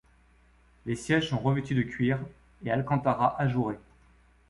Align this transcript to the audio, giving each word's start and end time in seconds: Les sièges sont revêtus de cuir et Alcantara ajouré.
Les 0.87 0.95
sièges 0.95 1.29
sont 1.29 1.37
revêtus 1.37 1.75
de 1.75 1.83
cuir 1.83 2.17
et 2.65 2.71
Alcantara 2.71 3.39
ajouré. 3.39 3.77